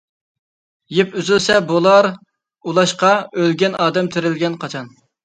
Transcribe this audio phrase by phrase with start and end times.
[0.99, 2.09] يىپ ئۈزۈلسە بولار
[2.71, 4.91] ئۇلاشقا، ئۆلگەن ئادەم تىرىلگەن قاچان؟!